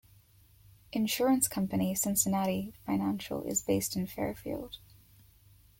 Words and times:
Insurance 0.91 1.47
company 1.47 1.93
Cincinnati 1.93 2.73
Financial 2.87 3.43
is 3.43 3.61
based 3.61 3.95
in 3.95 4.07
Fairfield. 4.07 4.77